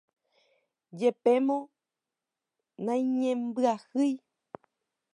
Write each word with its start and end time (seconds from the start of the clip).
jepémo 0.99 1.57
naiñembyahýi 2.85 4.15